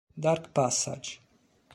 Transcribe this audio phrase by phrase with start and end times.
[0.19, 1.21] Dark Passage